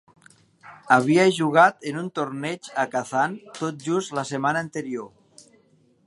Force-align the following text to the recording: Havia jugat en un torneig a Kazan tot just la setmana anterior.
Havia 0.93 1.25
jugat 1.39 1.85
en 1.91 1.99
un 2.01 2.07
torneig 2.19 2.69
a 2.83 2.85
Kazan 2.95 3.35
tot 3.59 3.85
just 3.91 4.15
la 4.21 4.27
setmana 4.31 4.65
anterior. 4.67 5.47